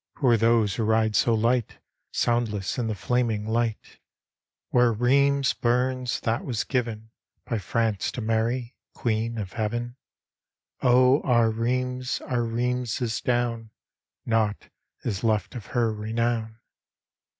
[0.15, 1.77] Who are those who ride so light.
[2.11, 3.99] Soundless in the flaming light,
[4.69, 7.11] Where Rheims burns, that was given
[7.45, 9.97] By France to Mary, Queen of Heaven?
[10.81, 13.69] Oh, our Rheims, our Rheims is down,
[14.25, 14.69] Naught
[15.03, 16.57] is left of her renown.